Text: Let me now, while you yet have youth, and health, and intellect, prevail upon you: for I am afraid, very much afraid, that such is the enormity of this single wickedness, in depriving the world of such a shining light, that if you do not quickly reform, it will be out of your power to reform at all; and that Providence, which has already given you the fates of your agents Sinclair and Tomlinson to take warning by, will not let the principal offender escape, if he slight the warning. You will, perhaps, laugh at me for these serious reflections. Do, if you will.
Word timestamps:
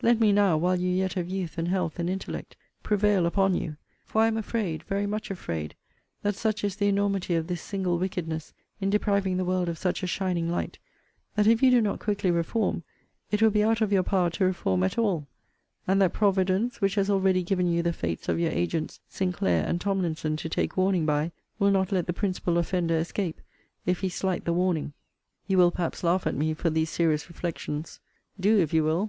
Let 0.00 0.20
me 0.20 0.30
now, 0.30 0.56
while 0.58 0.78
you 0.78 0.88
yet 0.90 1.14
have 1.14 1.28
youth, 1.28 1.58
and 1.58 1.66
health, 1.66 1.98
and 1.98 2.08
intellect, 2.08 2.54
prevail 2.84 3.26
upon 3.26 3.56
you: 3.56 3.78
for 4.04 4.22
I 4.22 4.28
am 4.28 4.36
afraid, 4.36 4.84
very 4.84 5.08
much 5.08 5.28
afraid, 5.28 5.74
that 6.22 6.36
such 6.36 6.62
is 6.62 6.76
the 6.76 6.86
enormity 6.86 7.34
of 7.34 7.48
this 7.48 7.60
single 7.60 7.98
wickedness, 7.98 8.52
in 8.80 8.90
depriving 8.90 9.38
the 9.38 9.44
world 9.44 9.68
of 9.68 9.76
such 9.78 10.04
a 10.04 10.06
shining 10.06 10.48
light, 10.48 10.78
that 11.34 11.48
if 11.48 11.64
you 11.64 11.72
do 11.72 11.80
not 11.82 11.98
quickly 11.98 12.30
reform, 12.30 12.84
it 13.32 13.42
will 13.42 13.50
be 13.50 13.64
out 13.64 13.80
of 13.80 13.92
your 13.92 14.04
power 14.04 14.30
to 14.30 14.44
reform 14.44 14.84
at 14.84 14.98
all; 14.98 15.26
and 15.84 16.00
that 16.00 16.12
Providence, 16.12 16.80
which 16.80 16.94
has 16.94 17.10
already 17.10 17.42
given 17.42 17.66
you 17.66 17.82
the 17.82 17.92
fates 17.92 18.28
of 18.28 18.38
your 18.38 18.52
agents 18.52 19.00
Sinclair 19.08 19.66
and 19.66 19.80
Tomlinson 19.80 20.36
to 20.36 20.48
take 20.48 20.76
warning 20.76 21.04
by, 21.04 21.32
will 21.58 21.72
not 21.72 21.90
let 21.90 22.06
the 22.06 22.12
principal 22.12 22.56
offender 22.56 22.96
escape, 22.98 23.40
if 23.84 23.98
he 23.98 24.08
slight 24.08 24.44
the 24.44 24.52
warning. 24.52 24.92
You 25.48 25.58
will, 25.58 25.72
perhaps, 25.72 26.04
laugh 26.04 26.24
at 26.28 26.36
me 26.36 26.54
for 26.54 26.70
these 26.70 26.88
serious 26.90 27.28
reflections. 27.28 27.98
Do, 28.38 28.60
if 28.60 28.72
you 28.72 28.84
will. 28.84 29.00